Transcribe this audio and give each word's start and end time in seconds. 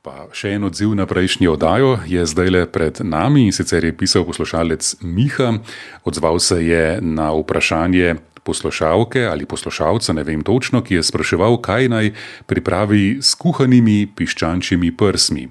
Pa 0.00 0.30
še 0.32 0.54
en 0.56 0.64
odziv 0.64 0.94
na 0.96 1.04
prejšnjo 1.04 1.58
oddajo 1.58 1.90
je 2.08 2.22
zdaj 2.24 2.48
le 2.48 2.62
pred 2.72 3.02
nami 3.04 3.42
in 3.44 3.52
sicer 3.52 3.84
je 3.84 3.92
pisal 3.92 4.24
poslušalec 4.24 5.04
Miha. 5.04 5.50
Odzval 6.08 6.40
se 6.40 6.56
je 6.64 6.84
na 7.04 7.26
vprašanje 7.36 8.14
poslušalke 8.40 9.26
ali 9.28 9.44
poslušalca, 9.44 10.16
ne 10.16 10.24
vem 10.24 10.40
točno, 10.40 10.80
ki 10.80 10.96
je 10.96 11.04
spraševal, 11.04 11.60
kaj 11.60 11.92
naj 11.92 12.12
pripravi 12.48 13.20
s 13.20 13.36
kuhanimi 13.36 14.08
piščančjimi 14.16 14.96
prsmi. 14.96 15.48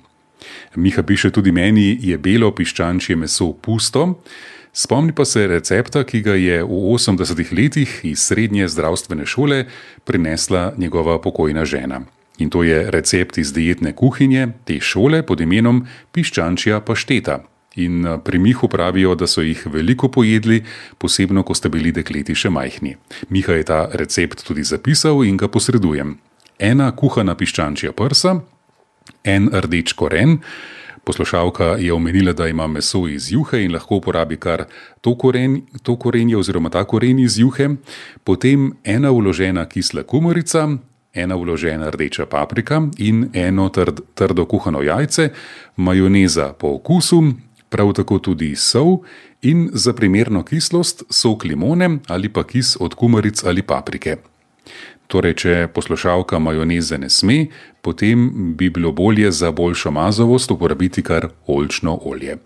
Miha 0.81 1.05
piše 1.05 1.29
tudi 1.29 1.53
meni, 1.53 1.93
je 2.01 2.17
belo 2.17 2.49
piščančje 2.49 3.21
meso 3.21 3.53
pusto. 3.53 4.15
Spomni 4.73 5.13
pa 5.13 5.29
se 5.29 5.45
recepta, 5.45 6.01
ki 6.01 6.25
ga 6.25 6.33
je 6.33 6.63
v 6.65 6.85
80-ih 6.97 7.53
letih 7.53 7.99
iz 8.01 8.25
srednje 8.25 8.65
zdravstvene 8.65 9.29
šole 9.29 9.67
prinesla 10.09 10.71
njegova 10.77 11.21
pokojna 11.21 11.69
žena. 11.69 12.01
In 12.39 12.49
to 12.49 12.63
je 12.63 12.91
recept 12.91 13.37
iz 13.37 13.53
dietne 13.53 13.93
kuhinje 13.95 14.47
te 14.65 14.79
šole 14.79 15.21
pod 15.27 15.41
imenom 15.41 15.83
piščančja 16.15 16.81
pašteta. 16.87 17.41
In 17.75 18.05
eh, 18.05 18.17
pri 18.23 18.39
Mihu 18.39 18.67
pravijo, 18.67 19.15
da 19.15 19.27
so 19.27 19.41
jih 19.41 19.67
veliko 19.67 20.09
pojedli, 20.11 20.63
posebno, 20.97 21.43
ko 21.43 21.53
ste 21.53 21.69
bili 21.69 21.91
dekleti 21.91 22.35
še 22.35 22.49
majhni. 22.49 22.95
Miha 23.29 23.59
je 23.59 23.67
ta 23.67 23.83
recept 23.93 24.43
tudi 24.47 24.63
zapisal 24.63 25.23
in 25.27 25.37
ga 25.37 25.47
posredujem. 25.47 26.17
Ena 26.59 26.89
kuhana 26.91 27.35
piščančja 27.39 27.93
prsa, 27.95 28.39
en 29.23 29.49
rdeč 29.53 29.93
koren. 29.93 30.39
Poslušalka 31.03 31.77
je 31.79 31.93
omenila, 31.93 32.33
da 32.33 32.47
ima 32.47 32.67
meso 32.67 33.07
iz 33.07 33.31
juhe 33.31 33.63
in 33.63 33.71
lahko 33.73 33.97
uporabi 33.97 34.37
kar 34.37 34.65
to, 35.01 35.15
koren, 35.17 35.61
to 35.83 35.95
korenje 35.95 36.37
oziroma 36.37 36.69
ta 36.69 36.83
koren 36.83 37.19
iz 37.19 37.39
juhe, 37.39 37.69
potem 38.23 38.73
ena 38.83 39.11
uložena 39.11 39.65
kisla 39.65 40.03
kumarica, 40.03 40.67
ena 41.21 41.35
uložena 41.35 41.89
rdeča 41.89 42.25
paprika 42.25 42.81
in 42.97 43.29
eno 43.33 43.69
trd, 43.69 44.01
trdo 44.15 44.45
kuhano 44.45 44.81
jajce, 44.81 45.29
majoneza 45.77 46.53
po 46.53 46.75
okusu, 46.75 47.23
prav 47.69 47.93
tako 47.93 48.19
tudi 48.19 48.55
sol 48.55 48.97
in 49.41 49.69
za 49.73 49.93
primerno 49.93 50.43
kislost 50.43 51.03
sok 51.09 51.43
limone 51.43 51.99
ali 52.07 52.29
pa 52.29 52.43
kis 52.43 52.77
od 52.79 52.95
kumaric 52.95 53.43
ali 53.43 53.61
paprike. 53.61 54.17
Torej, 55.09 55.33
če 55.41 55.53
poslušalka 55.73 56.37
majoneze 56.39 56.97
ne 57.01 57.09
sme, 57.09 57.47
potem 57.81 58.53
bi 58.57 58.69
bilo 58.69 58.91
bolje 58.91 59.31
za 59.31 59.49
boljšo 59.51 59.91
mazovost 59.91 60.51
uporabiti 60.51 61.01
kar 61.01 61.31
olčno 61.47 61.97
olje. 62.05 62.37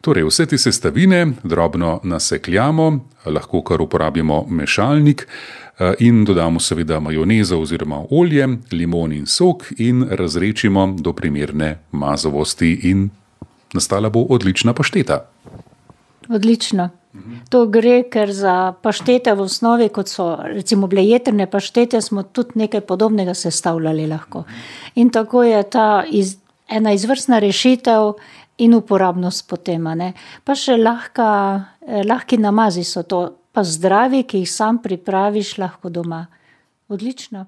Torej, 0.00 0.24
vse 0.28 0.46
te 0.46 0.58
sestavine 0.58 1.26
drobno 1.42 2.00
nasekljamo, 2.04 2.88
lahko 3.26 3.62
kar 3.62 3.82
uporabimo 3.82 4.44
mešalnik 4.48 5.26
eh, 5.26 5.94
in 5.98 6.24
dodamo 6.24 6.60
seveda 6.60 7.00
majonezo 7.00 7.60
oziroma 7.60 8.02
olje, 8.10 8.48
limon 8.72 9.12
in 9.12 9.26
sok 9.26 9.64
in 9.78 10.04
razrečimo 10.10 10.86
do 10.98 11.12
primerne 11.12 11.78
mazovosti 11.92 12.72
in 12.82 13.08
nastala 13.74 14.10
bo 14.10 14.26
odlična 14.28 14.72
pašteta. 14.74 15.24
Odlično. 16.28 16.90
To 17.50 17.66
gre, 17.70 18.02
ker 18.10 18.32
za 18.34 18.74
paštete 18.82 19.34
v 19.38 19.44
osnovi, 19.46 19.86
kot 19.88 20.10
so 20.10 20.32
recimo 20.42 20.88
bile 20.90 21.04
jetrne 21.06 21.46
paštete, 21.50 22.00
smo 22.02 22.22
tudi 22.22 22.58
nekaj 22.58 22.80
podobnega 22.80 23.34
sestavljali 23.34 24.06
lahko. 24.10 24.42
In 24.98 25.10
tako 25.14 25.44
je 25.46 25.62
ta 25.70 26.04
iz, 26.10 26.36
ena 26.68 26.92
izvrstna 26.92 27.38
rešitev 27.38 28.14
in 28.58 28.74
uporabnost 28.74 29.48
potem. 29.48 29.84
Ne. 29.98 30.12
Pa 30.44 30.54
še 30.54 30.76
lahka, 30.76 31.28
eh, 31.86 32.02
lahki 32.04 32.38
namazi 32.38 32.84
so 32.84 33.02
to, 33.02 33.36
pa 33.52 33.62
zdravi, 33.62 34.24
ki 34.26 34.38
jih 34.38 34.50
sam 34.50 34.78
pripraviš 34.82 35.58
lahko 35.58 35.90
doma. 35.90 36.26
Odlično. 36.88 37.46